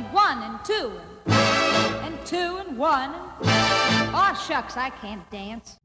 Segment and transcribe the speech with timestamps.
[0.00, 0.92] and one and two
[1.26, 3.10] and, and two and one.
[3.42, 5.78] And, oh, shucks, I can't dance.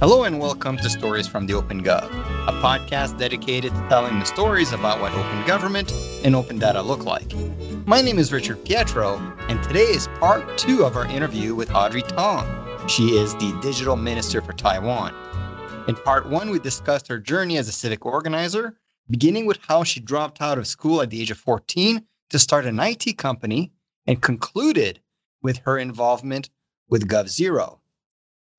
[0.00, 2.04] Hello and welcome to Stories from the Open Gov,
[2.46, 5.90] a podcast dedicated to telling the stories about what open government
[6.22, 7.32] and open data look like.
[7.86, 9.16] My name is Richard Pietro,
[9.48, 12.46] and today is part two of our interview with Audrey Tang.
[12.86, 15.14] She is the digital minister for Taiwan.
[15.88, 18.76] In part one, we discussed her journey as a civic organizer,
[19.08, 22.66] beginning with how she dropped out of school at the age of 14 to start
[22.66, 23.72] an IT company,
[24.04, 25.00] and concluded
[25.42, 26.50] with her involvement
[26.88, 27.78] with GovZero.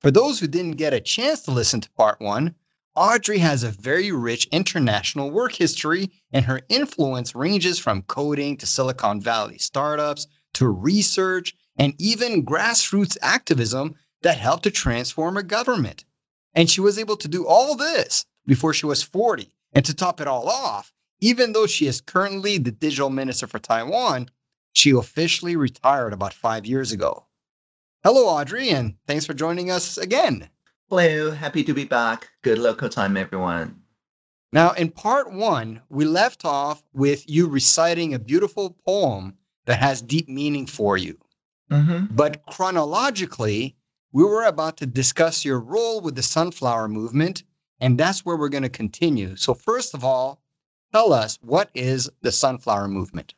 [0.00, 2.54] For those who didn't get a chance to listen to part one,
[2.94, 8.66] Audrey has a very rich international work history, and her influence ranges from coding to
[8.66, 16.04] Silicon Valley startups to research and even grassroots activism that helped to transform a government.
[16.58, 19.48] And she was able to do all this before she was 40.
[19.74, 23.60] And to top it all off, even though she is currently the digital minister for
[23.60, 24.28] Taiwan,
[24.72, 27.26] she officially retired about five years ago.
[28.02, 30.50] Hello, Audrey, and thanks for joining us again.
[30.88, 32.28] Hello, happy to be back.
[32.42, 33.80] Good local time, everyone.
[34.52, 40.02] Now, in part one, we left off with you reciting a beautiful poem that has
[40.02, 41.18] deep meaning for you.
[41.70, 42.16] Mm-hmm.
[42.16, 43.76] But chronologically,
[44.12, 47.42] we were about to discuss your role with the sunflower movement,
[47.80, 49.36] and that's where we're going to continue.
[49.36, 50.40] So, first of all,
[50.92, 53.34] tell us what is the sunflower movement?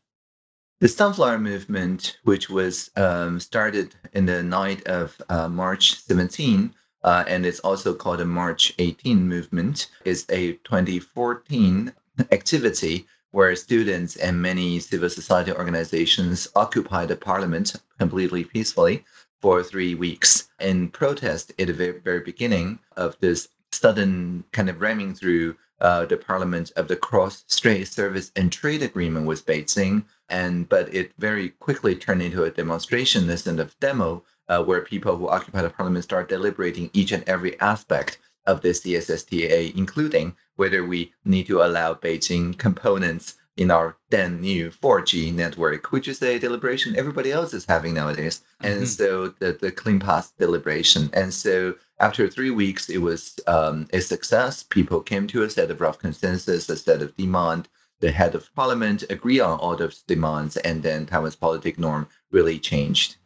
[0.80, 6.72] The Sunflower Movement, which was um, started in the night of uh, March 17,
[7.04, 11.92] uh, and it's also called the March 18 movement, is a 2014
[12.32, 19.04] activity where students and many civil society organizations occupied the parliament completely peacefully
[19.40, 25.14] for three weeks in protest at the very, beginning of this sudden kind of ramming
[25.14, 30.92] through uh, the parliament of the cross-strait service and trade agreement with Beijing, and but
[30.94, 35.28] it very quickly turned into a demonstration this instead of demo, uh, where people who
[35.28, 41.12] occupy the parliament start deliberating each and every aspect of the CSSTA, including whether we
[41.24, 46.96] need to allow Beijing components in our then new 4G network, which is a deliberation
[46.96, 48.42] everybody else is having nowadays.
[48.62, 48.78] Mm-hmm.
[48.78, 51.10] And so the, the clean path deliberation.
[51.12, 54.62] And so after three weeks, it was um, a success.
[54.62, 57.68] People came to a set of rough consensus, a set of demand.
[58.00, 62.58] The head of parliament agreed on all those demands, and then Taiwan's politic norm really
[62.58, 63.16] changed.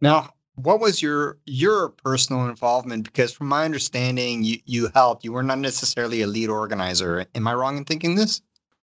[0.00, 3.04] Now, what was your your personal involvement?
[3.04, 5.24] Because from my understanding, you, you helped.
[5.24, 7.26] You were not necessarily a lead organizer.
[7.34, 8.40] Am I wrong in thinking this?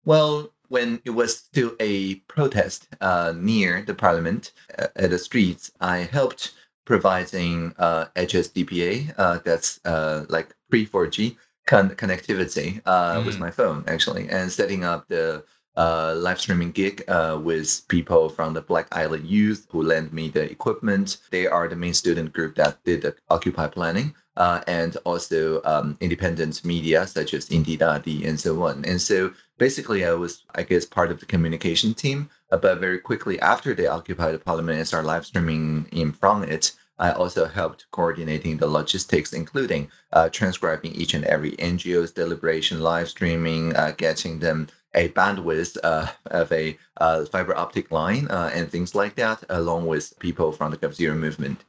[0.05, 5.69] Well, when it was still a protest uh, near the parliament uh, at the streets,
[5.81, 6.53] I helped
[6.85, 11.35] providing uh, HSDPA, uh, that's uh, like pre 4G
[11.67, 13.25] con- connectivity mm.
[13.25, 15.43] with my phone actually, and setting up the
[15.75, 20.29] uh, live streaming gig uh, with people from the Black Island Youth who lent me
[20.29, 21.17] the equipment.
[21.31, 24.13] They are the main student group that did the Occupy planning.
[24.37, 28.85] Uh, and also um, independent media such as Indidadi and so on.
[28.85, 32.31] And so basically, I was, I guess, part of the communication team.
[32.51, 36.41] Uh, but very quickly after they occupied the parliament and started live streaming in from
[36.43, 42.79] it, I also helped coordinating the logistics, including uh, transcribing each and every NGO's deliberation,
[42.79, 48.49] live streaming, uh, getting them a bandwidth uh, of a uh, fiber optic line uh,
[48.55, 51.63] and things like that, along with people from the GovZero movement.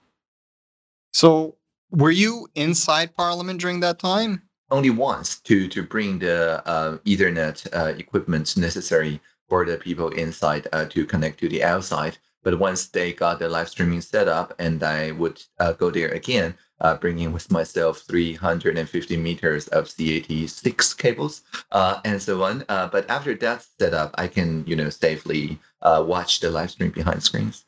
[1.13, 1.57] So,
[1.91, 4.43] were you inside Parliament during that time?
[4.72, 10.66] Only once to to bring the uh, Ethernet uh, equipment necessary for the people inside
[10.72, 12.19] uh, to connect to the outside.
[12.43, 15.41] But once they got the live streaming set up, and I would
[15.78, 22.43] go there again, uh, bringing with myself 350 meters of CAT6 cables uh, and so
[22.43, 22.65] on.
[22.69, 26.91] Uh, but after that setup, I can, you know, safely uh, watch the live stream
[26.91, 27.65] behind screens.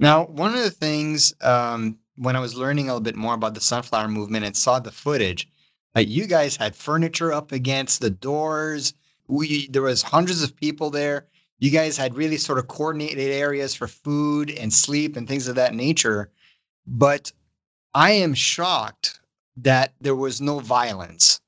[0.00, 3.54] Now, one of the things um, when I was learning a little bit more about
[3.54, 5.48] the sunflower movement and saw the footage,
[5.96, 8.94] uh, you guys had furniture up against the doors.
[9.28, 11.26] We there was hundreds of people there.
[11.58, 15.56] You guys had really sort of coordinated areas for food and sleep and things of
[15.56, 16.30] that nature.
[16.86, 17.32] But
[17.92, 19.20] I am shocked
[19.58, 21.40] that there was no violence.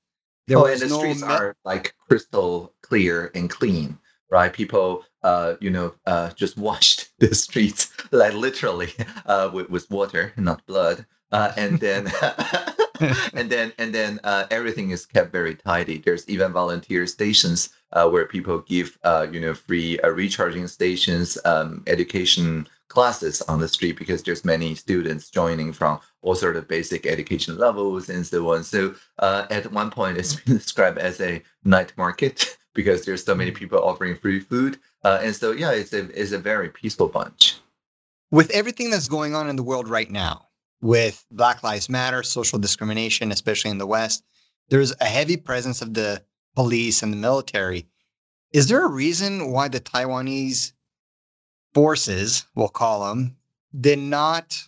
[0.48, 3.98] There oh, and the no streets me- are like crystal clear and clean,
[4.30, 4.52] right?
[4.52, 8.92] People, uh, you know, uh, just washed the streets like literally
[9.26, 12.12] uh, with, with water, not blood, uh, and then.
[13.34, 15.98] and then and then uh, everything is kept very tidy.
[15.98, 21.38] There's even volunteer stations uh, where people give uh, you know free uh, recharging stations,
[21.44, 26.68] um, education classes on the street because there's many students joining from all sort of
[26.68, 28.62] basic education levels and so on.
[28.62, 33.34] So uh, at one point, it's been described as a night market because there's so
[33.34, 34.78] many people offering free food.
[35.04, 37.56] Uh, and so, yeah, it's a, it's a very peaceful bunch.
[38.30, 40.48] With everything that's going on in the world right now,
[40.82, 44.24] with Black Lives Matter, social discrimination, especially in the West,
[44.68, 46.22] there's a heavy presence of the
[46.54, 47.86] police and the military.
[48.52, 50.72] Is there a reason why the Taiwanese
[51.72, 53.36] forces, we'll call them,
[53.80, 54.58] did not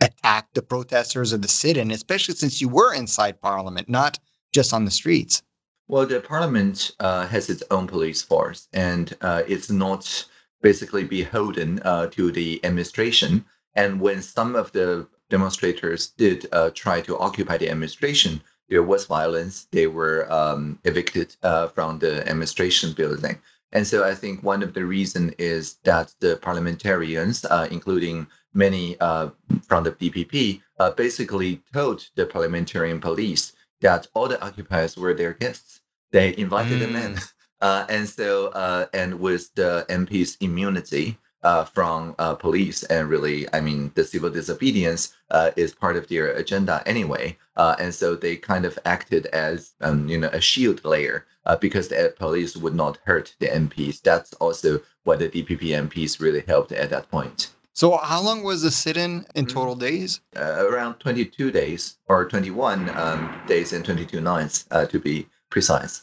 [0.00, 4.18] attack the protesters or the sit in, especially since you were inside parliament, not
[4.52, 5.42] just on the streets?
[5.88, 10.26] Well, the parliament uh, has its own police force, and uh, it's not
[10.60, 13.44] basically beholden uh, to the administration.
[13.74, 19.06] And when some of the demonstrators did uh, try to occupy the administration, there was
[19.06, 19.66] violence.
[19.70, 23.38] They were um, evicted uh, from the administration building.
[23.72, 28.98] And so I think one of the reason is that the parliamentarians, uh, including many
[29.00, 29.30] uh,
[29.66, 35.34] from the DPP, uh, basically told the parliamentarian police that all the occupiers were their
[35.34, 35.80] guests.
[36.12, 36.80] They invited mm.
[36.80, 37.14] them in.
[37.14, 37.32] Mm.
[37.60, 42.82] Uh, and so, uh, and with the MP's immunity, uh, from uh, police.
[42.84, 47.38] And really, I mean, the civil disobedience uh, is part of their agenda anyway.
[47.56, 51.54] Uh, and so they kind of acted as, um, you know, a shield layer uh,
[51.54, 54.02] because the police would not hurt the MPs.
[54.02, 57.50] That's also what the DPP MPs really helped at that point.
[57.74, 59.54] So, how long was the sit-in in mm-hmm.
[59.54, 60.20] total days?
[60.34, 66.02] Uh, around 22 days, or 21 um, days and 22 nights, to be precise.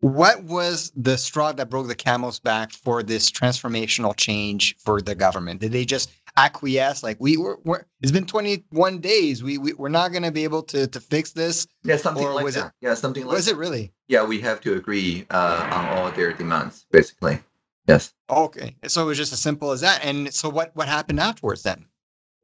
[0.00, 5.14] What was the straw that broke the camel's back for this transformational change for the
[5.14, 5.60] government?
[5.60, 7.02] Did they just acquiesce?
[7.02, 9.42] Like we were, we're, it's been 21 days.
[9.42, 11.66] We, we we're not going to be able to to fix this.
[11.82, 12.66] Yeah, something like that.
[12.66, 13.36] It, yeah, something like.
[13.36, 13.52] Was that.
[13.52, 13.92] it really?
[14.08, 17.40] Yeah, we have to agree uh, on all their demands, basically.
[17.88, 18.12] Yes.
[18.28, 20.04] Okay, so it was just as simple as that.
[20.04, 21.86] And so what what happened afterwards then?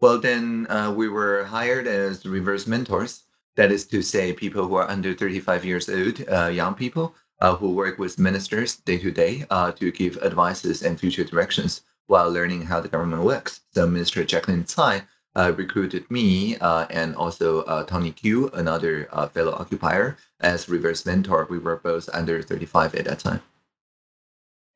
[0.01, 3.25] Well, then uh, we were hired as reverse mentors.
[3.55, 7.57] That is to say, people who are under 35 years old, uh, young people uh,
[7.57, 12.31] who work with ministers day to day uh, to give advices and future directions while
[12.31, 13.63] learning how the government works.
[13.75, 15.03] So Minister Jaclyn Tsai
[15.35, 21.49] uh, recruited me uh, and also Tony Q, another fellow occupier, as reverse mentor.
[21.51, 23.41] We were both under 35 at that time.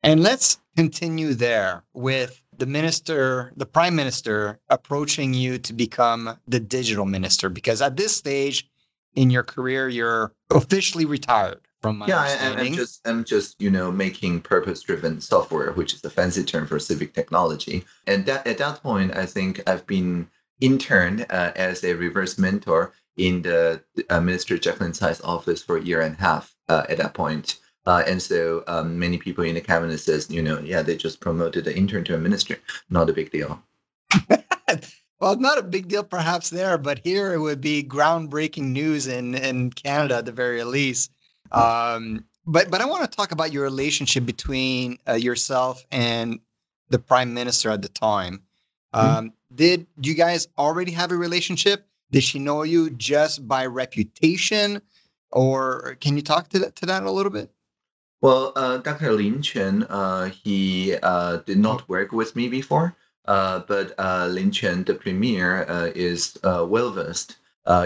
[0.03, 6.59] And let's continue there with the minister, the prime minister, approaching you to become the
[6.59, 8.69] digital minister, because at this stage
[9.15, 13.69] in your career, you're officially retired from my yeah, I, am just I'm just you
[13.69, 17.85] know making purpose-driven software, which is the fancy term for civic technology.
[18.07, 20.27] And that at that point, I think I've been
[20.59, 25.83] interned uh, as a reverse mentor in the uh, Minister Jaclyn Tsai's office for a
[25.83, 27.59] year and a half uh, at that point.
[27.85, 31.21] Uh, and so um, many people in the cabinet says, you know, yeah, they just
[31.21, 32.57] promoted the intern to a minister.
[32.89, 33.61] Not a big deal.
[35.19, 39.35] well, not a big deal perhaps there, but here it would be groundbreaking news in,
[39.35, 41.11] in Canada at the very least.
[41.51, 46.39] Um, but but I want to talk about your relationship between uh, yourself and
[46.89, 48.41] the prime minister at the time.
[48.93, 49.07] Mm-hmm.
[49.07, 49.55] Um, mm-hmm.
[49.55, 51.85] Did you guys already have a relationship?
[52.11, 54.81] Did she know you just by reputation,
[55.31, 57.51] or can you talk to that to that a little bit?
[58.21, 59.11] Well, uh, Dr.
[59.11, 62.95] Lin Chuan, uh, he uh, did not work with me before,
[63.25, 67.37] uh, but uh, Lin Chuan, the premier, uh, is well versed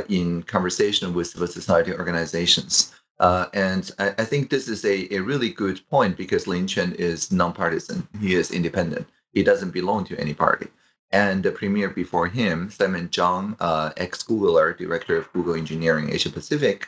[0.07, 2.93] in conversation with civil society organizations.
[3.21, 6.93] Uh, and I, I, think this is a, a really good point because Lin Chuan
[6.93, 8.07] is nonpartisan.
[8.19, 9.07] He is independent.
[9.31, 10.67] He doesn't belong to any party.
[11.11, 16.87] And the premier before him, Simon Chang, uh, ex-Googler, director of Google Engineering Asia Pacific,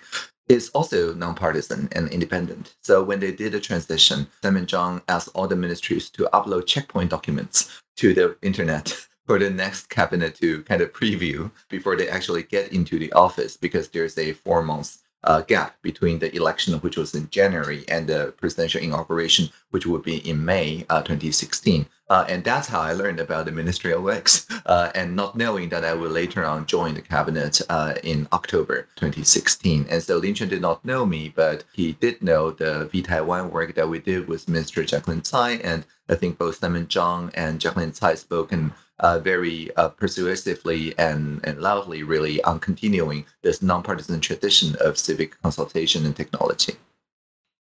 [0.49, 2.73] is also nonpartisan and independent.
[2.81, 7.11] So when they did the transition, Simon Chang asked all the ministries to upload checkpoint
[7.11, 8.89] documents to the internet
[9.27, 13.55] for the next cabinet to kind of preview before they actually get into the office
[13.55, 18.07] because there's a four months uh, gap between the election, which was in January, and
[18.07, 21.85] the presidential inauguration, which would be in May uh, 2016.
[22.09, 25.85] Uh, and that's how I learned about the ministerial works, uh, and not knowing that
[25.85, 29.87] I would later on join the cabinet uh, in October 2016.
[29.89, 33.75] And so Lin Chuan did not know me, but he did know the vTaiwan work
[33.75, 35.51] that we did with Minister Jaclyn Tsai.
[35.63, 41.41] And I think both Simon Chang and Jaclyn Tsai spoken uh, very uh, persuasively and,
[41.43, 46.75] and loudly, really, on continuing this nonpartisan tradition of civic consultation and technology.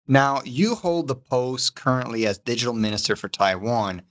[0.07, 4.03] Now, you hold the post currently as digital minister for Taiwan,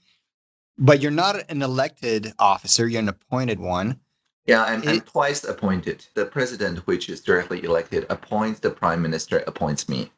[0.77, 3.99] but you're not an elected officer, you're an appointed one.
[4.45, 6.05] Yeah, I'm, it, I'm twice appointed.
[6.13, 10.11] The president, which is directly elected, appoints the prime minister, appoints me.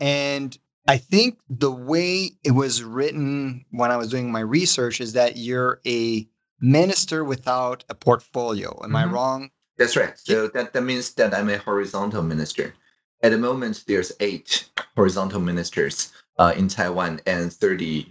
[0.00, 0.56] And
[0.88, 5.36] I think the way it was written when I was doing my research is that
[5.36, 6.26] you're a
[6.60, 8.80] minister without a portfolio.
[8.84, 9.12] Am I Mhm.
[9.12, 9.50] wrong?
[9.78, 10.18] That's right.
[10.18, 12.74] So that, that means that I'm a horizontal minister.
[13.22, 18.06] At the moment, there's eight horizontal ministers uh, in Taiwan and 32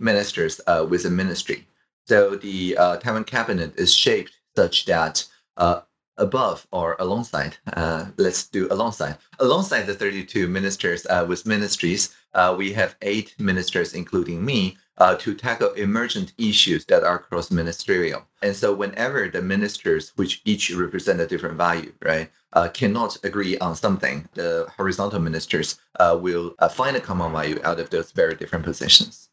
[0.00, 1.66] ministers uh, with a ministry.
[2.08, 5.24] So the uh, Taiwan cabinet is shaped such that
[5.56, 5.82] uh,
[6.16, 12.54] above or alongside, uh, let's do alongside, alongside the 32 ministers uh, with ministries, uh,
[12.58, 14.76] we have eight ministers, including me,
[15.18, 18.22] to tackle emergent issues that are cross ministerial.
[18.42, 22.28] And so, whenever the ministers, which each represent a different value, right,
[22.74, 28.12] cannot agree on something, the horizontal ministers will find a common value out of those
[28.12, 29.29] very different positions.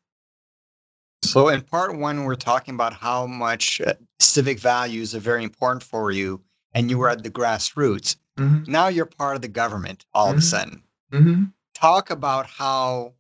[1.24, 5.84] So, in part one, we're talking about how much uh, civic values are very important
[5.84, 6.42] for you,
[6.74, 8.18] and you were at the grassroots.
[8.38, 8.72] Mm-hmm.
[8.72, 10.44] Now you're part of the government all of a Mhm.
[10.44, 10.84] sudden.
[11.12, 11.44] Mm-hmm.
[11.74, 13.14] Talk about how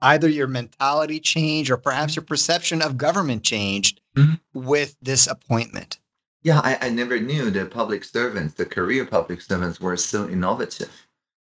[0.00, 4.40] either your mentality changed or perhaps your perception of government changed Mhm.
[4.54, 5.98] with this appointment.
[6.42, 11.06] Yeah, I, I never knew the public servants, the career public servants, were so innovative.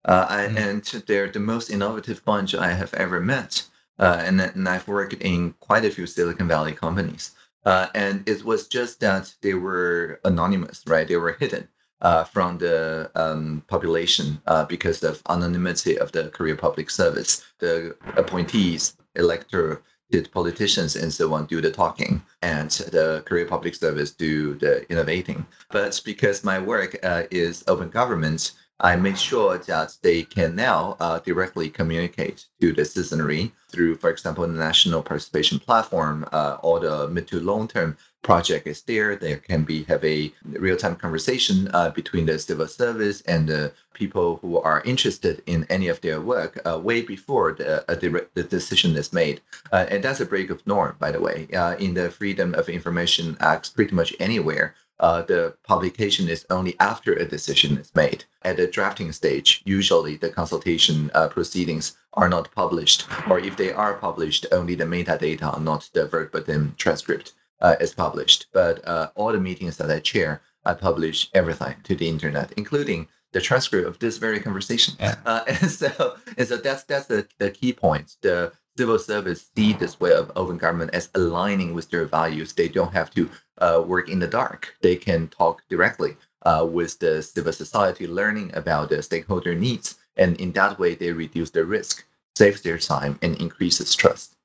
[0.06, 0.56] Uh, I, Mm.
[0.56, 3.66] And they're the most innovative bunch I have ever met.
[4.00, 7.30] Uh, and, and I've worked in quite a few Silicon Valley companies.
[7.64, 11.06] Uh, and it was just that they were anonymous, right?
[11.06, 11.68] They were hidden
[12.00, 17.44] uh, from the um, population uh, because of anonymity of the career public service.
[17.58, 23.74] The appointees, elector, elected politicians, and so on do the talking, and the career public
[23.74, 25.46] service do the innovating.
[25.70, 30.96] But because my work uh, is open government, I make sure that they can now
[31.00, 37.08] uh, directly communicate to the citizenry through, for example, the national participation platform uh, the
[37.08, 39.16] mid to long term project is there.
[39.16, 43.72] There can be have a real time conversation uh, between the civil service and the
[43.92, 48.42] people who are interested in any of their work uh, way before the, the the
[48.42, 49.40] decision is made.
[49.72, 51.48] Uh, and that's a break of norm, by the way.
[51.52, 56.78] Uh, in the Freedom of Information Act, pretty much anywhere, uh, the publication is only
[56.78, 58.24] after a decision is made.
[58.42, 63.72] At the drafting stage, usually the consultation uh, proceedings are not published, or if they
[63.72, 68.46] are published, only the metadata, not the verbatim transcript, uh, is published.
[68.52, 73.08] But uh, all the meetings that I chair, I publish everything to the internet, including
[73.32, 74.94] the transcript of this very conversation.
[75.00, 75.16] Yeah.
[75.24, 78.16] Uh, and so, and so that's that's the, the key point.
[78.20, 82.54] The civil service see this way of open government as aligning with their values.
[82.54, 84.74] They don't have to uh, work in the dark.
[84.80, 90.34] They can talk directly uh, with the civil society, learning about the stakeholder needs, and
[90.40, 94.36] in that way, they reduce the risk, saves their time, and increases trust.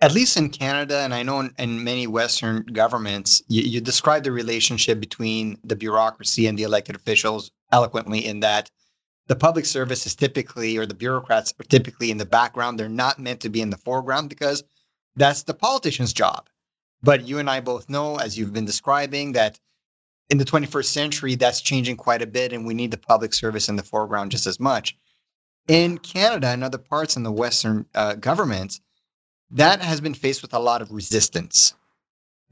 [0.00, 4.24] At least in Canada, and I know in, in many Western governments, you, you describe
[4.24, 8.70] the relationship between the bureaucracy and the elected officials eloquently in that
[9.28, 12.78] the public service is typically, or the bureaucrats are typically in the background.
[12.78, 14.62] They're not meant to be in the foreground because
[15.16, 16.48] that's the politician's job.
[17.02, 19.58] But you and I both know, as you've been describing, that
[20.30, 23.68] in the 21st century, that's changing quite a bit, and we need the public service
[23.68, 24.96] in the foreground just as much.
[25.68, 28.80] In Canada and other parts in the Western uh, governments,
[29.50, 31.74] that has been faced with a lot of resistance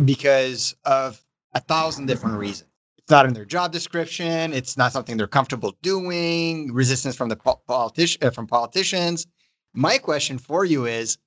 [0.05, 1.21] because of
[1.53, 2.71] a thousand different reasons.
[3.05, 4.55] It's not in their job description.
[4.55, 6.73] It's not something they're comfortable doing.
[6.73, 9.27] Resistance from the po- politici- uh, from politicians.
[9.75, 11.19] My question for you is,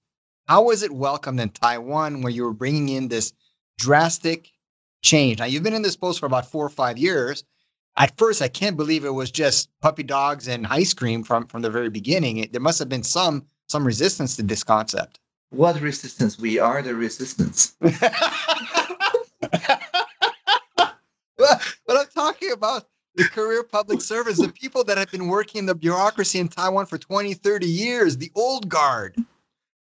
[0.47, 3.31] how was it welcomed in Taiwan where you were bringing in this
[3.77, 4.49] drastic
[5.03, 5.37] change?
[5.37, 7.43] Now you've been in this post for about four or five years.
[7.95, 11.61] At first, I can't believe it was just puppy dogs and ice cream from from
[11.61, 12.37] the very beginning.
[12.37, 15.19] It, there must have been some some resistance to this concept.
[15.51, 16.39] What resistance?
[16.39, 17.75] We are the resistance.
[22.47, 26.39] talking about the career public service, the people that have been working in the bureaucracy
[26.39, 29.15] in Taiwan for 20, 30 years, the old guard.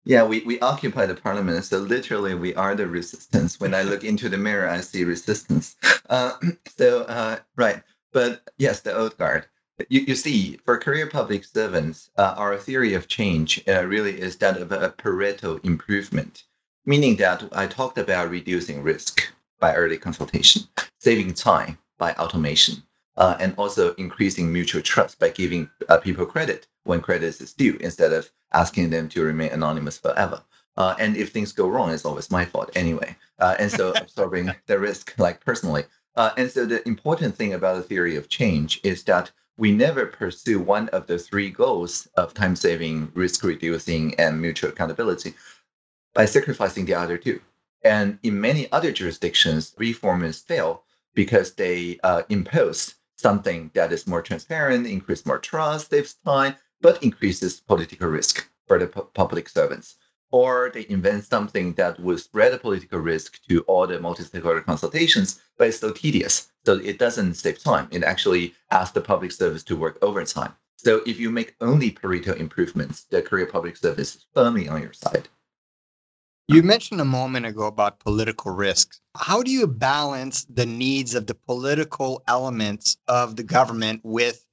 [0.05, 3.59] Yeah, we, we occupy the parliament, so literally we are the resistance.
[3.59, 5.75] When I look into the mirror, I see resistance.
[6.09, 6.33] Uh,
[6.77, 7.81] so, uh, right.
[8.13, 9.47] But yes, the old guard.
[9.89, 14.37] You, you see, for career public servants, uh, our theory of change uh, really is
[14.37, 16.43] that of a Pareto improvement,
[16.85, 19.27] meaning that I talked about reducing risk
[19.59, 20.63] by early consultation,
[20.99, 22.83] saving time by automation,
[23.17, 27.77] uh, and also increasing mutual trust by giving uh, people credit when credit is due
[27.79, 30.41] instead of asking them to remain anonymous forever.
[30.77, 33.15] Uh, and if things go wrong, it's always my fault anyway.
[33.39, 35.83] Uh, and so absorbing the risk, like personally.
[36.15, 40.05] Uh, and so the important thing about the theory of change is that we never
[40.05, 45.33] pursue one of the three goals of time saving, risk reducing, and mutual accountability
[46.13, 47.39] by sacrificing the other two.
[47.83, 50.83] And in many other jurisdictions, reformers fail
[51.15, 57.01] because they uh, impose something that is more transparent, increase more trust, saves time, but
[57.01, 59.95] increases political risk for the pu- public servants.
[60.31, 65.41] Or they invent something that would spread the political risk to all the multi-stakeholder consultations,
[65.57, 66.51] but it's still tedious.
[66.65, 67.87] So it doesn't save time.
[67.91, 70.53] It actually asks the public service to work overtime.
[70.77, 74.93] So if you make only Pareto improvements, the Career Public Service is firmly on your
[74.93, 75.29] side.
[76.47, 79.01] You mentioned a moment ago about political risks.
[79.15, 84.45] How do you balance the needs of the political elements of the government with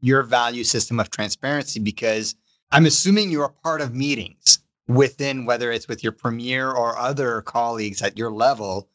[0.00, 1.78] your value system of transparency?
[1.78, 2.34] Because
[2.72, 7.42] I'm assuming you're a part of meetings within, whether it's with your premier or other
[7.42, 8.88] colleagues at your level,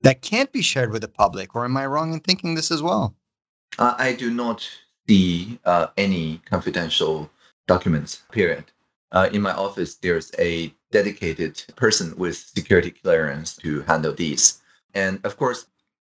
[0.00, 1.54] that can't be shared with the public.
[1.54, 3.14] Or am I wrong in thinking this as well?
[3.78, 4.66] Uh, I do not
[5.06, 7.30] see uh, any confidential
[7.66, 8.64] documents, period.
[9.12, 14.60] Uh, in my office, there's a dedicated person with security clearance to handle these.
[14.94, 15.66] And of course,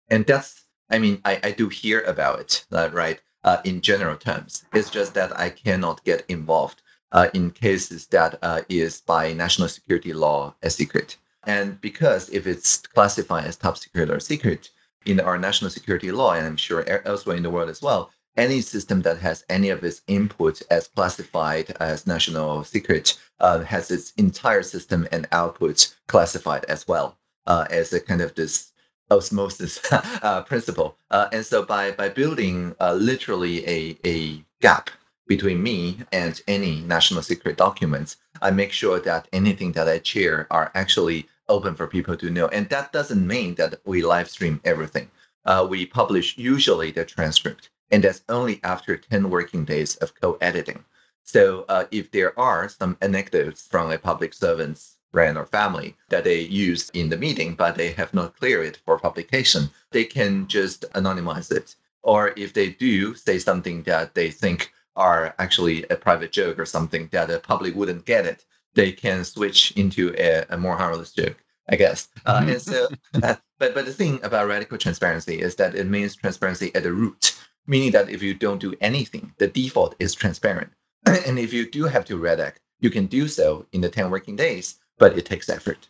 [0.08, 4.16] and that's, I mean, I, I do hear about it, uh, right, uh, in general
[4.16, 4.64] terms.
[4.72, 6.82] It's just that I cannot get involved
[7.12, 11.16] uh, in cases that uh, is by national security law a secret.
[11.44, 14.70] And because if it's classified as top secret or secret
[15.06, 18.10] in our national security law, and I'm sure elsewhere in the world as well,
[18.40, 23.90] any system that has any of its input as classified as national secret uh, has
[23.90, 28.72] its entire system and output classified as well uh, as a kind of this
[29.10, 30.96] osmosis uh, principle.
[31.10, 34.88] Uh, and so by, by building uh, literally a, a gap
[35.26, 40.46] between me and any national secret documents, I make sure that anything that I share
[40.50, 42.48] are actually open for people to know.
[42.48, 45.10] And that doesn't mean that we live stream everything.
[45.44, 50.84] Uh, we publish usually the transcript and that's only after 10 working days of co-editing.
[51.24, 56.24] So uh, if there are some anecdotes from a public servant's friend or family that
[56.24, 60.46] they use in the meeting, but they have not cleared it for publication, they can
[60.46, 61.74] just anonymize it.
[62.02, 66.66] Or if they do say something that they think are actually a private joke or
[66.66, 68.44] something that the public wouldn't get it,
[68.74, 71.36] they can switch into a, a more harmless joke.
[71.68, 72.08] I guess.
[72.26, 72.88] Uh, and so,
[73.22, 76.92] uh, but but the thing about radical transparency is that it means transparency at the
[76.92, 77.38] root
[77.70, 80.70] meaning that if you don't do anything, the default is transparent.
[81.06, 84.34] and if you do have to redact, you can do so in the 10 working
[84.34, 85.88] days, but it takes effort.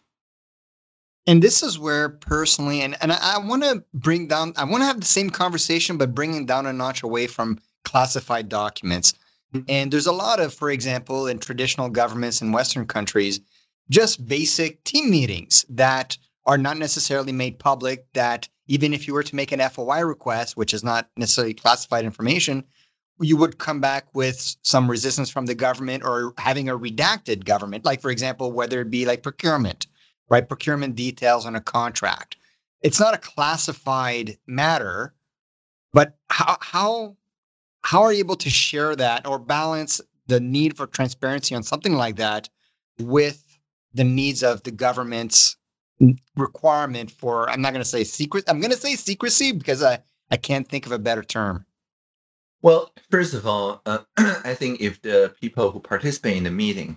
[1.26, 4.82] And this is where personally, and, and I, I want to bring down, I want
[4.82, 9.14] to have the same conversation, but bringing down a notch away from classified documents.
[9.66, 13.40] And there's a lot of, for example, in traditional governments in Western countries,
[13.88, 19.24] just basic team meetings that are not necessarily made public that even if you were
[19.24, 22.62] to make an FOI request, which is not necessarily classified information,
[23.18, 27.84] you would come back with some resistance from the government or having a redacted government,
[27.84, 29.88] like, for example, whether it be like procurement,
[30.28, 30.48] right?
[30.48, 32.36] Procurement details on a contract.
[32.80, 35.14] It's not a classified matter,
[35.92, 37.16] but how, how,
[37.82, 41.94] how are you able to share that or balance the need for transparency on something
[41.94, 42.48] like that
[43.00, 43.58] with
[43.94, 45.56] the needs of the government's
[46.36, 49.98] requirement for i'm not going to say secret i'm going to say secrecy because i
[50.30, 51.66] i can't think of a better term.
[52.62, 56.96] Well first of all uh, i think if the people who participate in the meeting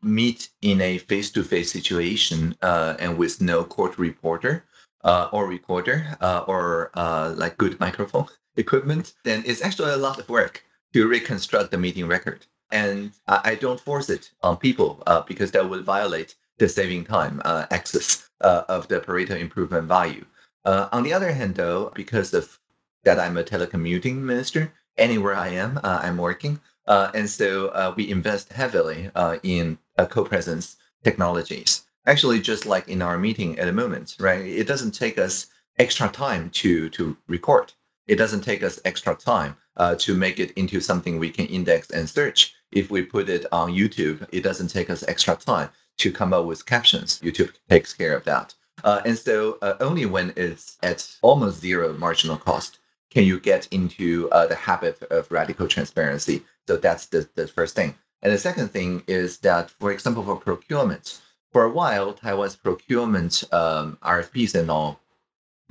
[0.00, 4.64] meet in a face-to-face situation uh, and with no court reporter
[5.02, 10.18] uh, or recorder uh, or uh, like good microphone equipment then it's actually a lot
[10.18, 12.46] of work to reconstruct the meeting record.
[12.70, 17.04] And i, I don't force it on people uh, because that would violate the saving
[17.04, 20.24] time access uh, of the Pareto improvement value.
[20.64, 22.58] Uh, on the other hand, though, because of
[23.04, 26.60] that I'm a telecommuting minister, anywhere I am, uh, I'm working.
[26.86, 31.84] Uh, and so uh, we invest heavily uh, in co-presence technologies.
[32.06, 34.44] Actually, just like in our meeting at the moment, right?
[34.44, 35.46] It doesn't take us
[35.78, 37.72] extra time to, to record.
[38.06, 39.56] It doesn't take us extra time
[39.98, 42.54] to make it into something we can index and search.
[42.72, 46.44] If we put it on YouTube, it doesn't take us extra time to come up
[46.46, 47.20] with captions.
[47.20, 48.54] YouTube takes care of that.
[48.84, 52.78] Uh, and so uh, only when it's at almost zero marginal cost
[53.10, 56.42] can you get into uh, the habit of radical transparency.
[56.66, 57.94] So that's the, the first thing.
[58.22, 61.20] And the second thing is that, for example, for procurement,
[61.52, 65.00] for a while, Taiwan's procurement um, RFPs and all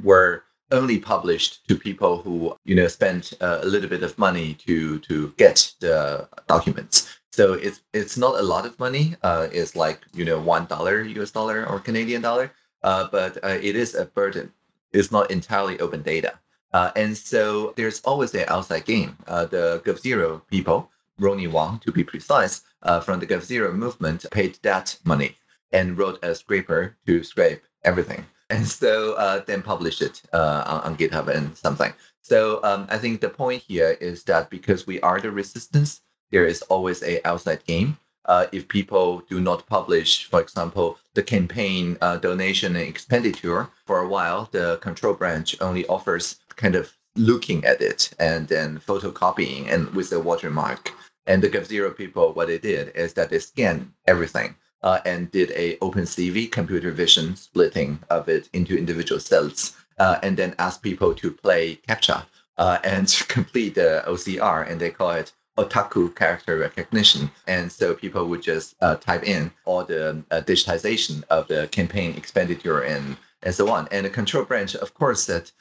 [0.01, 4.53] were only published to people who you know spent uh, a little bit of money
[4.55, 7.16] to to get the documents.
[7.37, 9.15] So it's it's not a lot of money.
[9.21, 12.51] Uh, it's like you know one dollar US dollar or Canadian dollar.
[12.81, 14.51] Uh, but uh, it is a burden.
[14.91, 16.33] It's not entirely open data.
[16.73, 19.15] Uh, and so there's always an outside game.
[19.27, 24.57] Uh, the GovZero people, Ronny Wang to be precise, uh, from the GovZero movement paid
[24.63, 25.37] that money
[25.71, 28.25] and wrote a scraper to scrape everything.
[28.49, 31.93] And so then published it on, on, GitHub and something.
[32.21, 36.45] So um, I think the point here is that because we are the resistance, there
[36.45, 37.97] is always a outside game.
[38.25, 43.99] Uh, if people do not publish, for example, the campaign uh, donation and expenditure for
[43.99, 49.71] a while, the control branch only offers kind of looking at it and then photocopying
[49.71, 50.91] and with a watermark.
[51.25, 55.51] And the GovZero people, what they did is that they scanned everything uh, and did
[55.51, 61.13] a OpenCV computer vision splitting of it into individual cells, uh, and then asked people
[61.15, 62.25] to play CAPTCHA
[62.57, 67.31] uh, and complete the OCR, and they call it otaku character recognition.
[67.47, 72.15] And so people would just uh, type in all the uh, digitization of the campaign
[72.15, 73.87] expenditure and and so on.
[73.91, 75.51] And the control branch, of course, that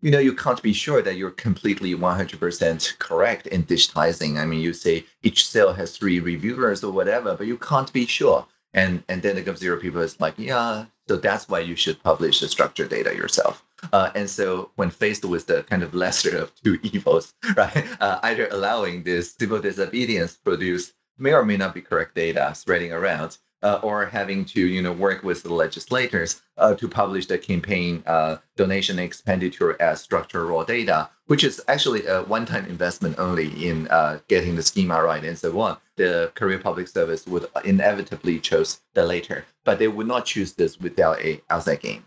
[0.00, 4.38] you know you can't be sure that you're completely 100% correct in digitizing.
[4.38, 8.06] I mean, you say each cell has three reviewers or whatever, but you can't be
[8.06, 8.46] sure.
[8.72, 12.40] And and then the GovZero people is like, yeah, so that's why you should publish
[12.40, 13.64] the structured data yourself.
[13.92, 18.20] Uh, and so when faced with the kind of lesser of two evils, right, uh,
[18.22, 23.38] either allowing this civil disobedience produce may or may not be correct data spreading around,
[23.64, 28.02] uh, or having to you know work with the legislators uh, to publish the campaign
[28.06, 33.88] uh, donation expenditure as structured raw data, which is actually a one-time investment only in
[33.88, 35.76] uh, getting the schema right and so on.
[35.96, 40.78] The Career Public Service would inevitably choose the later, but they would not choose this
[40.78, 42.04] without a outside game.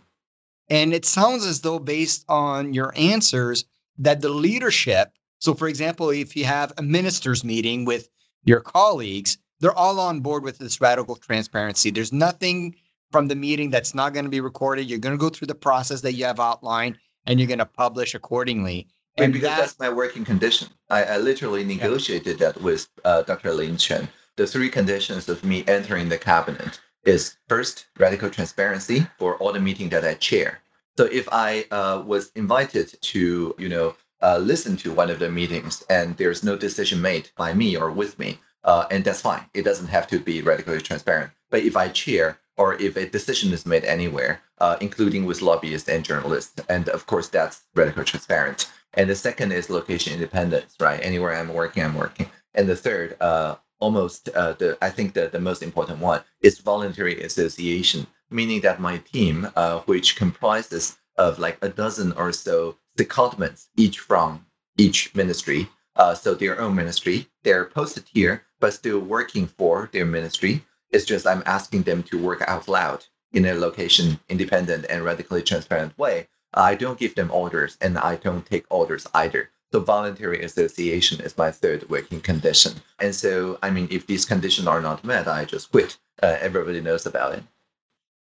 [0.70, 3.66] And it sounds as though, based on your answers,
[3.98, 5.12] that the leadership.
[5.40, 8.10] So, for example, if you have a ministers' meeting with
[8.44, 11.90] your colleagues, they're all on board with this radical transparency.
[11.90, 12.76] There's nothing
[13.12, 14.90] from the meeting that's not going to be recorded.
[14.90, 17.66] You're going to go through the process that you have outlined and you're going to
[17.66, 18.88] publish accordingly.
[19.18, 20.68] And because that, that's my working condition.
[20.90, 22.52] I, I literally negotiated yeah.
[22.52, 23.54] that with uh, Dr.
[23.54, 24.08] Lin Chuan.
[24.36, 29.60] The three conditions of me entering the cabinet is first, radical transparency for all the
[29.60, 30.60] meeting that I chair.
[30.98, 35.32] So if I uh, was invited to, you know, uh, listen to one of the
[35.32, 39.46] meetings and there's no decision made by me or with me, uh, and that's fine.
[39.54, 41.32] It doesn't have to be radically transparent.
[41.50, 45.88] But if I chair or if a decision is made anywhere, uh, including with lobbyists
[45.88, 48.70] and journalists, and of course that's radically transparent.
[48.96, 51.00] And the second is location independence, right?
[51.02, 52.30] Anywhere I'm working, I'm working.
[52.56, 56.60] And the third, uh, almost uh, the I think that the most important one is
[56.60, 62.78] voluntary association, meaning that my team, uh, which comprises of like a dozen or so
[62.98, 64.46] secondments, each from
[64.78, 70.06] each ministry, uh, so their own ministry, they're posted here, but still working for their
[70.06, 70.64] ministry.
[70.92, 75.44] It's just I'm asking them to work out loud in a location independent and radically
[75.44, 76.28] transparent way.
[76.54, 79.50] I don't give them orders and I don't take orders either.
[79.72, 82.74] So voluntary association is my third working condition.
[83.00, 85.98] And so, I mean, if these conditions are not met, I just quit.
[86.24, 87.44] Uh, everybody knows about it.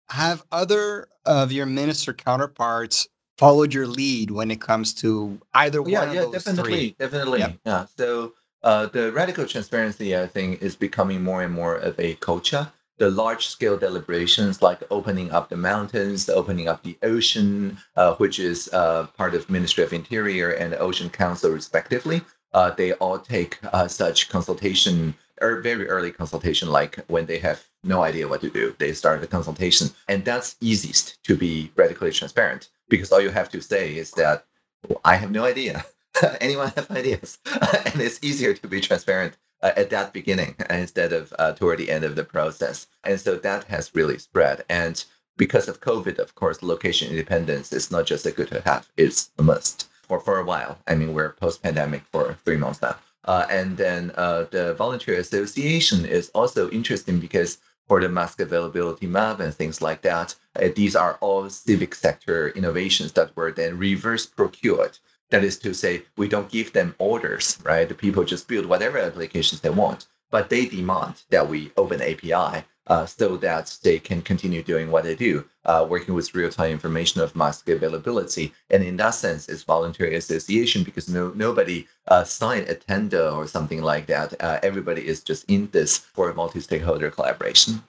[0.10, 5.91] Have other of your minister counterparts followed your lead when it comes to either one
[5.91, 6.95] yeah, of yeah, those definitely, three?
[7.00, 7.39] definitely.
[7.39, 7.58] Yep.
[7.65, 7.86] Yeah.
[7.98, 12.71] So uh, the radical transparency, I think, is becoming more and more of a culture.
[12.97, 18.39] The large scale deliberations, like opening up the mountains, opening up the ocean, uh, which
[18.39, 22.21] is uh, part of Ministry of Interior and Ocean Council, respectively,
[22.53, 27.62] uh, they all take uh, such consultation or very early consultation, like when they have
[27.84, 29.89] no idea what to do, they start the consultation.
[30.08, 34.45] And that's easiest to be radically transparent because all you have to say is that
[34.88, 35.86] well, I have no idea.
[36.41, 37.39] anyone have ideas?
[37.86, 41.89] and it's easier to be transparent uh, at that beginning instead of uh, toward the
[41.89, 42.88] end of the process.
[43.04, 44.63] And so that has really spread.
[44.69, 45.04] And
[45.38, 49.32] because of COVID, of course, location independence is not just a good to have; it's
[49.39, 50.78] a must for for a while.
[50.88, 52.95] I mean, we're post pandemic for three months now.
[53.25, 59.08] Uh, and then uh, the volunteer association is also interesting because for the mask availability
[59.08, 63.80] map and things like that, uh, these are all civic sector innovations that were then
[63.80, 64.99] reverse procured
[65.36, 67.89] that is to say, we don't give them orders, right?
[67.89, 72.63] The people just build whatever applications they want, but they demand that we open API
[72.88, 77.19] uh, so that they can continue doing what they do, uh, working with real-time information
[77.19, 78.54] of mask availability.
[78.69, 83.45] And in that sense, it's voluntary association because no nobody uh, signed a tender or
[83.45, 84.41] something like that.
[84.41, 87.84] Uh, everybody is just in this for a multi-stakeholder collaboration.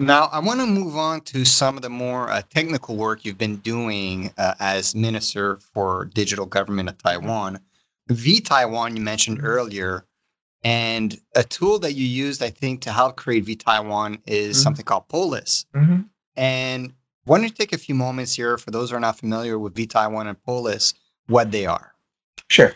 [0.00, 3.38] Now, I want to move on to some of the more uh, technical work you've
[3.38, 7.58] been doing uh, as Minister for Digital Government of Taiwan.
[8.08, 10.04] vTaiwan, you mentioned earlier,
[10.62, 14.62] and a tool that you used, I think, to help create vTaiwan is mm-hmm.
[14.62, 15.66] something called Polis.
[15.74, 16.02] Mm-hmm.
[16.36, 16.92] And
[17.24, 19.74] why don't you take a few moments here for those who are not familiar with
[19.74, 20.94] vTaiwan and Polis,
[21.26, 21.92] what they are?
[22.46, 22.72] Sure.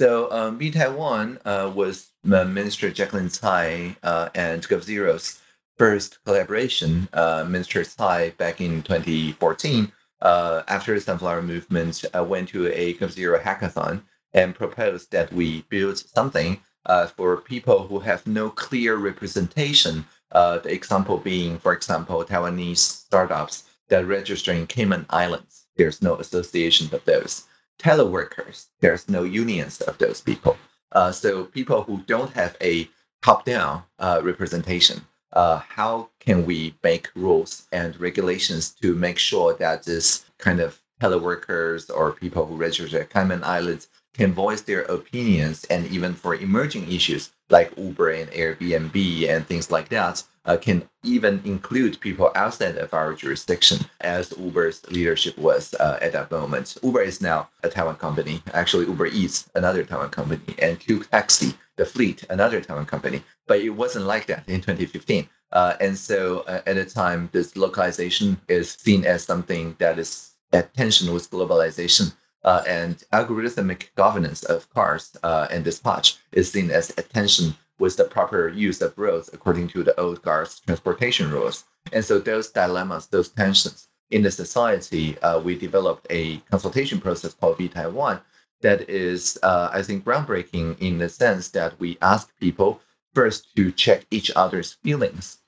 [0.00, 5.40] So um, vTaiwan uh, was uh, Minister Jaclyn Tsai uh, and GovZero's
[5.78, 12.48] first collaboration, uh, Minister Tsai, back in 2014, uh, after the Sunflower Movement, uh, went
[12.50, 18.26] to a GovZero hackathon and proposed that we build something uh, for people who have
[18.26, 20.04] no clear representation.
[20.32, 25.66] Uh, the example being, for example, Taiwanese startups that register in Cayman Islands.
[25.76, 27.44] There's no association of those.
[27.78, 30.56] Teleworkers, there's no unions of those people.
[30.92, 32.88] Uh, so people who don't have a
[33.22, 35.04] top-down uh, representation,
[35.36, 40.80] uh, how can we make rules and regulations to make sure that this kind of
[40.98, 46.34] teleworkers or people who register at Cayman Islands can voice their opinions and even for
[46.34, 52.30] emerging issues like Uber and Airbnb and things like that uh, can even include people
[52.34, 56.76] outside of our jurisdiction as Uber's leadership was uh, at that moment.
[56.82, 58.42] Uber is now a Taiwan company.
[58.52, 63.22] Actually, Uber Eats, another Taiwan company, and Q Taxi, the fleet, another Taiwan company.
[63.46, 65.28] But it wasn't like that in 2015.
[65.52, 70.32] Uh, and so uh, at the time, this localization is seen as something that is
[70.52, 72.12] at tension with globalization
[72.46, 78.04] uh, and algorithmic governance of cars uh, and dispatch is seen as attention with the
[78.04, 81.64] proper use of roads according to the old cars transportation rules.
[81.92, 87.34] And so those dilemmas, those tensions in the society, uh, we developed a consultation process
[87.34, 88.20] called vTaiwan
[88.62, 92.80] that is, uh, I think, groundbreaking in the sense that we ask people
[93.14, 95.38] first to check each other's feelings.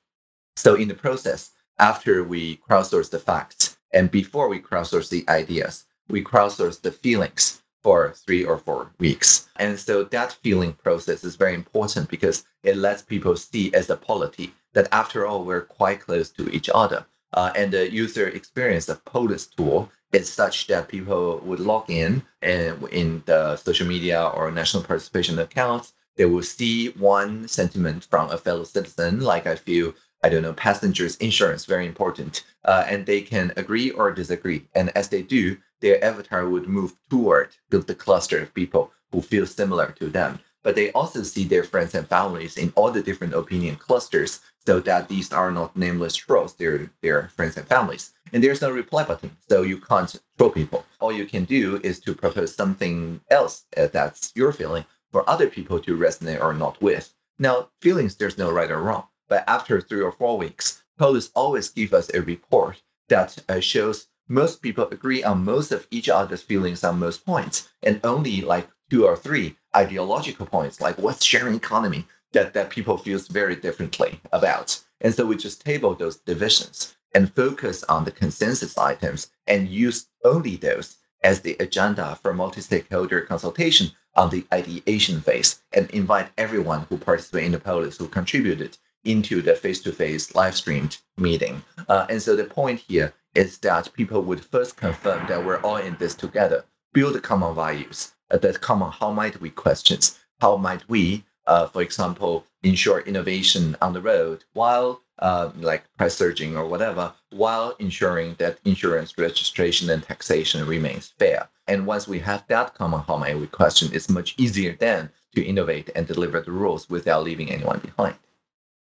[0.57, 5.85] So in the process, after we crowdsource the facts and before we crowdsource the ideas,
[6.09, 9.49] we crowdsource the feelings for three or four weeks.
[9.57, 13.97] And so that feeling process is very important because it lets people see as a
[13.97, 17.07] polity that after all, we're quite close to each other.
[17.33, 22.23] Uh, and the user experience of Polis tool is such that people would log in
[22.43, 25.93] and in the social media or national participation accounts.
[26.17, 30.53] They will see one sentiment from a fellow citizen, like I feel I don't know,
[30.53, 32.45] passengers insurance, very important.
[32.65, 34.67] Uh, and they can agree or disagree.
[34.75, 39.47] And as they do, their avatar would move toward the cluster of people who feel
[39.47, 40.41] similar to them.
[40.63, 44.81] But they also see their friends and families in all the different opinion clusters so
[44.81, 48.13] that these are not nameless trolls, they're their friends and families.
[48.33, 50.85] And there's no reply button, so you can't troll people.
[51.01, 55.49] All you can do is to propose something else uh, that's your feeling for other
[55.49, 57.15] people to resonate or not with.
[57.39, 59.05] Now, feelings, there's no right or wrong.
[59.29, 64.09] But after three or four weeks, Polis always give us a report that uh, shows
[64.27, 68.69] most people agree on most of each other's feelings on most points, and only like
[68.91, 74.21] two or three ideological points, like what's sharing economy, that, that people feels very differently
[74.33, 74.83] about.
[75.01, 80.09] And so we just table those divisions and focus on the consensus items and use
[80.25, 86.87] only those as the agenda for multi-stakeholder consultation on the ideation phase and invite everyone
[86.89, 91.63] who participated in the Polis who contributed into the face-to-face live streamed meeting.
[91.89, 95.77] Uh, and so the point here is that people would first confirm that we're all
[95.77, 100.89] in this together, build common values, uh, that common how might we questions, how might
[100.89, 106.67] we, uh, for example, ensure innovation on the road while uh, like price surging or
[106.67, 111.49] whatever, while ensuring that insurance registration and taxation remains fair.
[111.67, 115.45] And once we have that common how might we question, it's much easier then to
[115.45, 118.17] innovate and deliver the rules without leaving anyone behind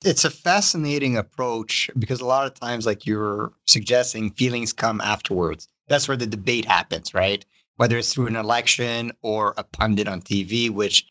[0.05, 5.69] it's a fascinating approach because a lot of times, like you're suggesting, feelings come afterwards.
[5.89, 7.45] That's where the debate happens, right?
[7.77, 11.07] Whether it's through an election or a pundit on TV, which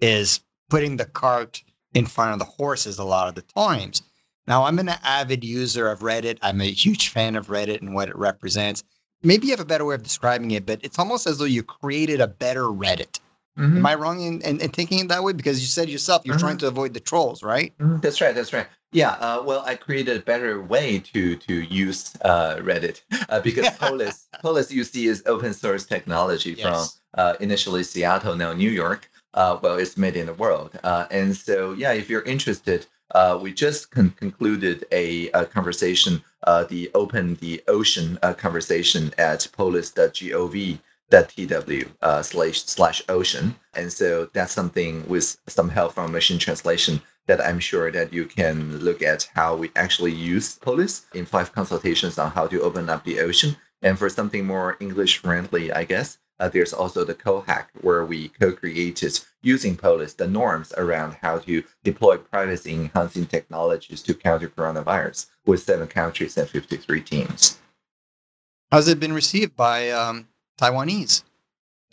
[0.00, 1.62] is putting the cart
[1.94, 4.02] in front of the horses a lot of the times.
[4.46, 6.38] Now, I'm an avid user of Reddit.
[6.42, 8.84] I'm a huge fan of Reddit and what it represents.
[9.22, 11.62] Maybe you have a better way of describing it, but it's almost as though you
[11.62, 13.20] created a better Reddit.
[13.58, 13.78] Mm-hmm.
[13.78, 15.32] Am I wrong in, in, in, thinking it that way?
[15.32, 16.44] Because you said yourself you're mm-hmm.
[16.44, 17.76] trying to avoid the trolls, right?
[17.78, 18.00] Mm-hmm.
[18.00, 18.34] That's right.
[18.34, 18.66] That's right.
[18.90, 19.10] Yeah.
[19.10, 24.26] Uh, well, I created a better way to to use uh, Reddit uh, because Polis
[24.42, 26.62] Polis you see is open source technology yes.
[26.62, 29.10] from uh, initially Seattle, now New York.
[29.34, 32.86] Uh, well, it's made in the world, uh, and so yeah, if you're interested,
[33.40, 36.22] we just con- concluded a, a conversation,
[36.68, 40.78] the open the ocean conversation at polis.gov
[41.10, 43.54] tw uh, slash slash ocean.
[43.74, 48.26] And so that's something with some help from machine translation that I'm sure that you
[48.26, 52.90] can look at how we actually use Polis in five consultations on how to open
[52.90, 53.56] up the ocean.
[53.82, 58.28] And for something more English friendly, I guess, uh, there's also the CoHack where we
[58.28, 65.26] co-created using Polis the norms around how to deploy privacy enhancing technologies to counter coronavirus
[65.46, 67.58] with seven countries and 53 teams.
[68.72, 70.26] How's it been received by um,
[70.58, 71.22] Taiwanese?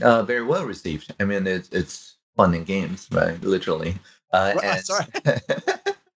[0.02, 1.14] Uh, very well received.
[1.20, 3.40] I mean, it's it's fun and games, right?
[3.42, 3.96] Literally.
[4.32, 4.86] Uh, well, and...
[4.86, 5.06] Sorry.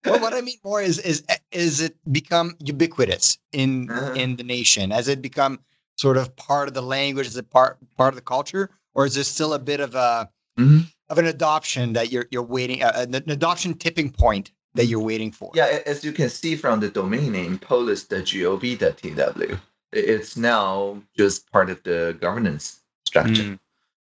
[0.06, 4.14] well, what I mean more is is is it become ubiquitous in uh-huh.
[4.14, 4.92] in the nation?
[4.92, 5.60] Has it become
[5.98, 7.28] sort of part of the language?
[7.28, 10.30] Is it part part of the culture, or is there still a bit of a
[10.58, 10.80] mm-hmm.
[11.10, 15.32] of an adoption that you're you're waiting uh, an adoption tipping point that you're waiting
[15.32, 15.52] for.
[15.56, 19.60] Yeah, as you can see from the domain name polis.gov.tw,
[19.96, 23.44] it's now just part of the governance structure.
[23.44, 23.60] Mm.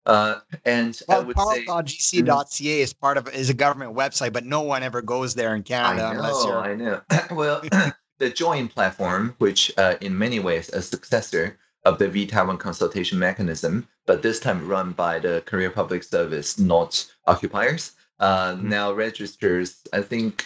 [0.06, 4.44] Uh, and well, I would say gc.ca is part of is a government website, but
[4.44, 6.58] no one ever goes there in Canada I know, unless you're.
[6.58, 7.00] I know.
[7.30, 7.62] well,
[8.18, 13.86] the Join platform, which uh, in many ways a successor of the vTaiwan consultation mechanism,
[14.06, 18.68] but this time run by the Career Public Service, not occupiers, uh, mm-hmm.
[18.68, 20.44] now registers, I think,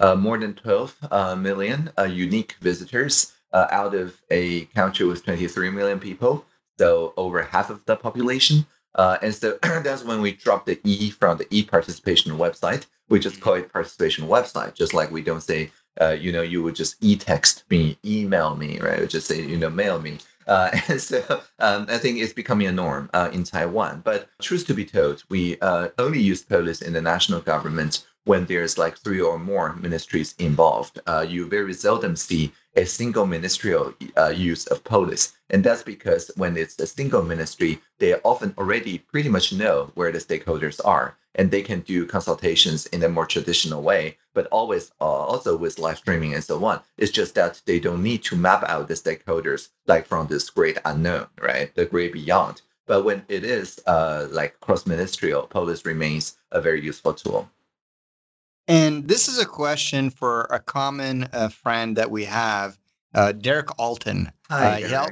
[0.00, 5.24] uh, more than 12 uh, million uh, unique visitors uh, out of a country with
[5.24, 6.44] 23 million people,
[6.78, 8.66] so over half of the population.
[8.94, 12.86] Uh, and so that's when we dropped the E from the E participation website.
[13.08, 16.62] We just call it participation website, just like we don't say, uh, you know, you
[16.62, 19.00] would just e text me, email me, right?
[19.00, 20.18] Would just say, you know, mail me.
[20.46, 21.22] Uh, and so
[21.58, 24.02] um, I think it's becoming a norm uh, in Taiwan.
[24.04, 28.44] But truth to be told, we uh, only use Polis in the national government when
[28.44, 31.00] there's like three or more ministries involved.
[31.06, 35.32] Uh, you very seldom see a single ministerial uh, use of Polis.
[35.50, 40.12] And that's because when it's a single ministry, they often already pretty much know where
[40.12, 44.92] the stakeholders are and they can do consultations in a more traditional way, but always
[45.00, 46.80] uh, also with live streaming and so on.
[46.96, 50.78] It's just that they don't need to map out the stakeholders like from this great
[50.84, 51.74] unknown, right?
[51.74, 52.62] The great beyond.
[52.86, 57.50] But when it is uh, like cross ministerial, Polis remains a very useful tool.
[58.68, 62.78] And this is a question for a common uh, friend that we have,
[63.14, 64.30] uh, Derek Alton.
[64.50, 65.08] Hi, uh,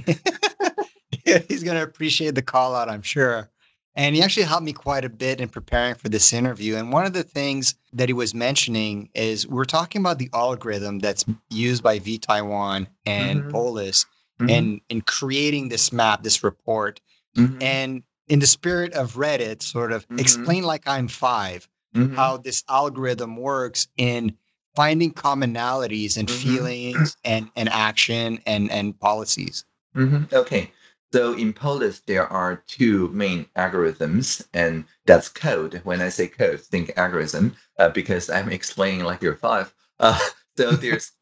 [1.25, 3.51] he's going to appreciate the call out, I'm sure.
[3.97, 6.77] And he actually helped me quite a bit in preparing for this interview.
[6.77, 10.99] And one of the things that he was mentioning is we're talking about the algorithm
[10.99, 13.51] that's used by vTaiwan and mm-hmm.
[13.51, 14.05] Polis
[14.41, 14.51] mm-hmm.
[14.51, 17.01] and in creating this map, this report.
[17.37, 17.63] Mm-hmm.
[17.63, 20.19] And in the spirit of Reddit, sort of mm-hmm.
[20.19, 22.15] explain like I'm five mm-hmm.
[22.15, 24.37] how this algorithm works in
[24.75, 26.49] finding commonalities and mm-hmm.
[26.49, 29.65] feelings and, and action and, and policies.
[29.97, 30.35] Mm-hmm.
[30.35, 30.71] Okay.
[31.13, 35.81] So in Polis, there are two main algorithms, and that's code.
[35.85, 39.73] When I say code, think algorithm, uh, because I'm explaining like you're five.
[40.01, 40.19] Uh,
[40.57, 41.13] so there's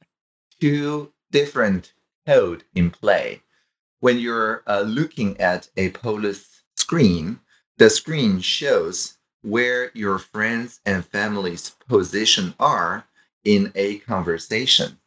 [0.61, 1.93] two different
[2.27, 3.43] code in play.
[4.01, 7.39] When you're uh, looking at a Polis screen,
[7.77, 13.05] the screen shows where your friends and family's position are
[13.45, 14.99] in a conversation.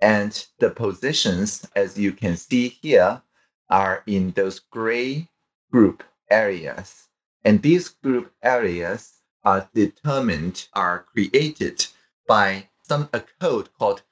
[0.00, 3.22] And the positions, as you can see here,
[3.68, 5.28] are in those gray
[5.70, 7.08] group areas.
[7.44, 11.86] And these group areas are determined, are created
[12.26, 14.02] by some a code called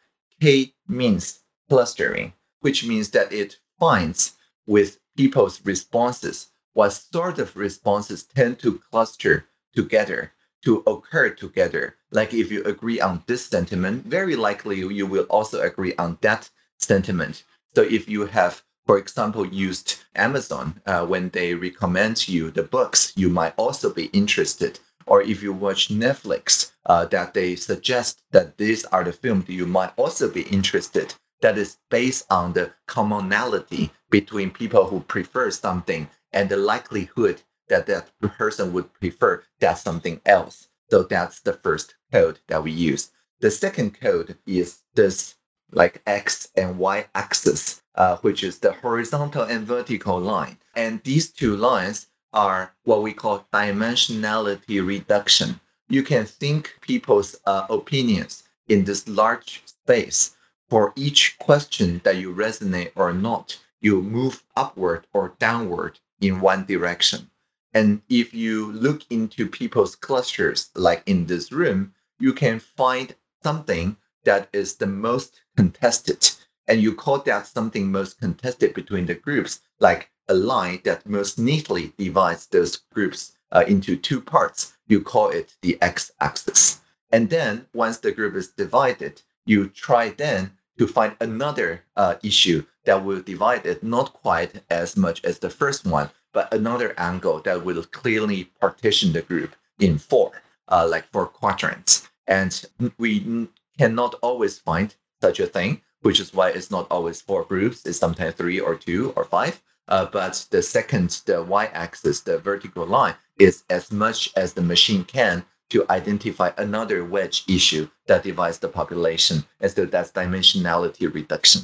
[0.40, 8.58] k-means clustering, which means that it finds with people's responses what sort of responses tend
[8.60, 11.96] to cluster together to occur together.
[12.10, 16.50] Like if you agree on this sentiment, very likely you will also agree on that
[16.78, 17.44] sentiment.
[17.74, 23.12] So if you have, for example, used Amazon uh, when they recommend you the books,
[23.16, 24.80] you might also be interested.
[25.06, 29.66] Or if you watch Netflix, uh, that they suggest that these are the films you
[29.66, 31.14] might also be interested.
[31.40, 37.86] That is based on the commonality between people who prefer something and the likelihood that
[37.86, 40.68] that person would prefer that something else.
[40.90, 43.10] So that's the first code that we use.
[43.40, 45.36] The second code is this
[45.72, 50.58] like x and y axis, uh, which is the horizontal and vertical line.
[50.74, 55.60] And these two lines are what we call dimensionality reduction.
[55.88, 60.36] You can think people's uh, opinions in this large space.
[60.68, 66.64] For each question that you resonate or not, you move upward or downward in one
[66.66, 67.29] direction.
[67.72, 73.96] And if you look into people's clusters, like in this room, you can find something
[74.24, 76.30] that is the most contested.
[76.66, 81.38] And you call that something most contested between the groups, like a line that most
[81.38, 84.72] neatly divides those groups uh, into two parts.
[84.86, 86.80] You call it the x axis.
[87.10, 92.64] And then once the group is divided, you try then to find another uh, issue
[92.84, 97.40] that will divide it not quite as much as the first one, but another angle
[97.40, 102.08] that will clearly partition the group in four, uh, like four quadrants.
[102.26, 102.64] And
[102.98, 107.84] we cannot always find such a thing, which is why it's not always four groups.
[107.86, 109.60] It's sometimes three or two or five.
[109.88, 115.04] Uh, but the second, the y-axis, the vertical line, is as much as the machine
[115.04, 119.44] can to identify another wedge issue that divides the population.
[119.60, 121.62] And so that's dimensionality reduction.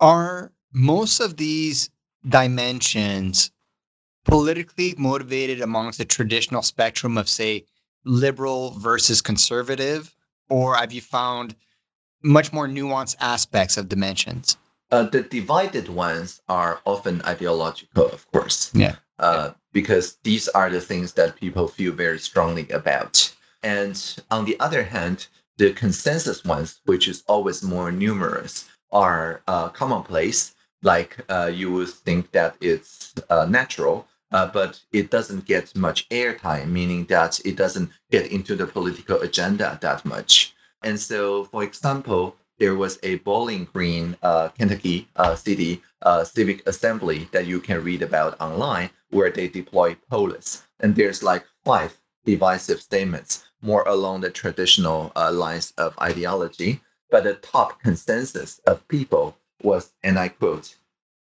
[0.00, 1.90] Are most of these
[2.28, 3.50] dimensions
[4.24, 7.64] politically motivated amongst the traditional spectrum of, say,
[8.04, 10.14] liberal versus conservative?
[10.48, 11.54] Or have you found
[12.22, 14.56] much more nuanced aspects of dimensions?
[14.90, 18.70] Uh, the divided ones are often ideological, of course.
[18.74, 18.96] Yeah.
[19.18, 23.34] Uh, because these are the things that people feel very strongly about.
[23.62, 23.96] And
[24.30, 30.54] on the other hand, the consensus ones, which is always more numerous, are uh, commonplace.
[30.82, 36.08] Like uh, you would think that it's uh, natural, uh, but it doesn't get much
[36.08, 40.54] airtime, meaning that it doesn't get into the political agenda that much.
[40.82, 46.66] And so, for example, there was a Bowling Green, uh, Kentucky uh, city uh, civic
[46.66, 51.96] assembly that you can read about online, where they deploy Polis, and there's like five
[52.24, 56.80] divisive statements, more along the traditional uh, lines of ideology.
[57.10, 60.76] But the top consensus of people was, and I quote,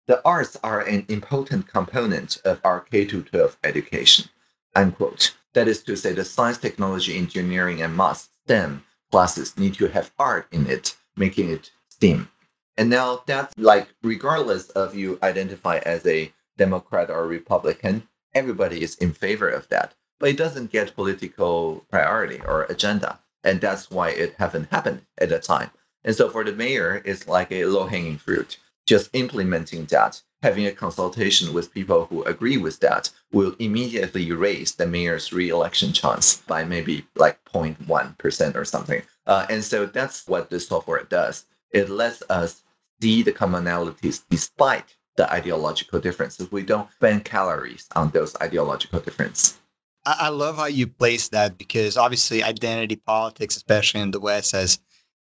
[0.05, 4.29] "The arts are an important component of our K 12 education."
[4.75, 5.33] Unquote.
[5.53, 10.11] That is to say, the science, technology, engineering, and math STEM classes need to have
[10.19, 12.27] art in it, making it STEAM.
[12.75, 18.95] And now that's like, regardless of you identify as a Democrat or Republican, everybody is
[18.95, 19.93] in favor of that.
[20.19, 23.19] But it doesn't get political priority or agenda.
[23.43, 25.69] And that's why it hasn't happened at the time.
[26.03, 28.57] And so for the mayor, it's like a low hanging fruit.
[28.85, 34.75] Just implementing that, having a consultation with people who agree with that will immediately raise
[34.75, 39.01] the mayor's re-election chance by maybe like 0.1% or something.
[39.25, 41.45] Uh, and so that's what this software does.
[41.71, 42.63] It lets us
[43.01, 46.51] see the commonalities despite the ideological differences.
[46.51, 49.59] We don't spend calories on those ideological differences.
[50.05, 54.79] I, love how you place that because obviously identity politics, especially in the West, has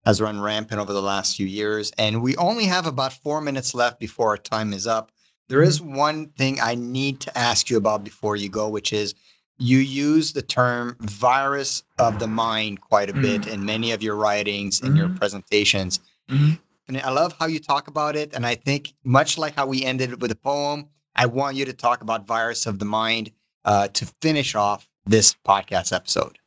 [0.05, 1.91] has run rampant over the last few years.
[1.97, 5.11] And we only have about four minutes left before our time is up.
[5.49, 5.95] There is mm-hmm.
[5.95, 9.15] one thing I need to ask you about before you go, which is
[9.57, 13.53] you use the term virus of the mind quite a bit mm-hmm.
[13.53, 14.97] in many of your writings and mm-hmm.
[14.97, 15.99] your presentations.
[16.29, 16.53] Mm-hmm.
[16.87, 18.33] And I love how you talk about it.
[18.33, 21.73] And I think, much like how we ended with a poem, I want you to
[21.73, 23.31] talk about virus of the mind
[23.65, 26.39] uh, to finish off this podcast episode.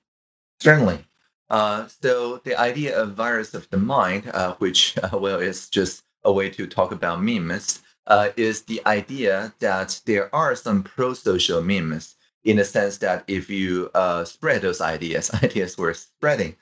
[0.61, 1.05] Certainly.
[1.53, 6.03] Uh, so the idea of virus of the mind, uh, which uh, well is just
[6.24, 11.61] a way to talk about memes, uh, is the idea that there are some pro-social
[11.61, 16.57] memes in the sense that if you uh, spread those ideas, ideas were spreading,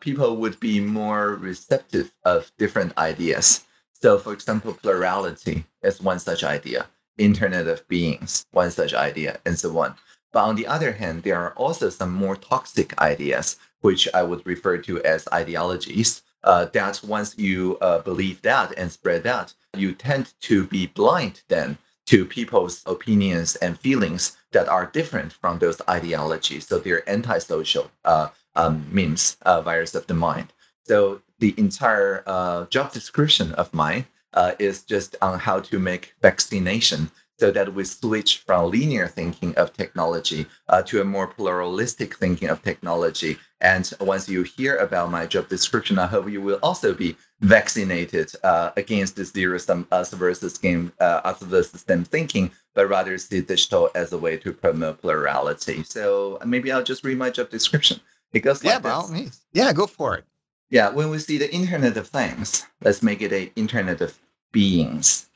[0.00, 3.64] people would be more receptive of different ideas.
[3.94, 6.86] So, for example, plurality is one such idea.
[7.16, 9.94] Internet of Beings, one such idea, and so on.
[10.30, 14.46] But on the other hand, there are also some more toxic ideas which I would
[14.46, 16.22] refer to as ideologies.
[16.44, 21.42] Uh, that once you uh, believe that and spread that, you tend to be blind
[21.48, 21.76] then
[22.06, 26.66] to people's opinions and feelings that are different from those ideologies.
[26.66, 30.52] So they're antisocial uh, um, memes, uh, virus of the mind.
[30.84, 36.14] So the entire uh, job description of mine uh, is just on how to make
[36.22, 42.16] vaccination so that we switch from linear thinking of technology uh, to a more pluralistic
[42.16, 43.38] thinking of technology.
[43.60, 48.32] And once you hear about my job description, I hope you will also be vaccinated
[48.44, 53.18] uh, against this zero sum us versus game uh, us versus system thinking, but rather
[53.18, 55.82] see digital as a way to promote plurality.
[55.82, 58.00] So maybe I'll just read my job description.
[58.32, 59.40] It goes yeah, like by all means.
[59.52, 60.24] Yeah, go for it.
[60.70, 64.18] Yeah, when we see the Internet of Things, let's make it a Internet of
[64.52, 65.28] Beings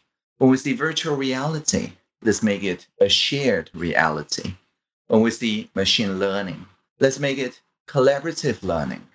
[0.43, 4.57] when we see virtual reality, let's make it a shared reality.
[5.07, 6.67] When we see machine learning,
[6.99, 7.61] let's make it
[7.93, 9.07] collaborative learning.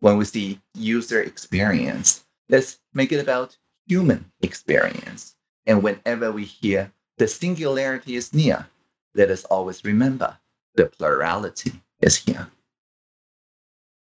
[0.00, 3.56] When we see user experience, let's make it about
[3.86, 5.34] human experience.
[5.66, 8.66] And whenever we hear the singularity is near,
[9.14, 10.36] let us always remember
[10.74, 12.48] the plurality is here.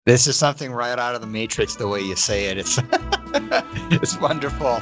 [0.07, 2.59] This is something right out of the Matrix, the way you say it.
[2.59, 2.79] It's,
[3.93, 4.81] it's wonderful.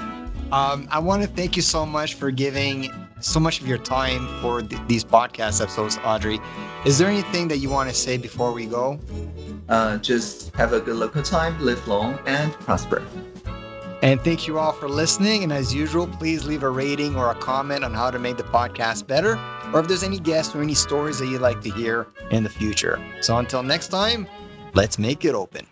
[0.53, 2.91] Um, I want to thank you so much for giving
[3.21, 6.41] so much of your time for th- these podcast episodes, Audrey.
[6.85, 8.99] Is there anything that you want to say before we go?
[9.69, 13.03] Uh, just have a good local time, live long, and prosper.
[14.03, 15.43] And thank you all for listening.
[15.43, 18.45] And as usual, please leave a rating or a comment on how to make the
[18.45, 19.39] podcast better,
[19.73, 22.51] or if there's any guests or any stories that you'd like to hear in the
[22.51, 23.03] future.
[23.23, 24.29] So until next time,
[24.75, 25.67] let's make it open.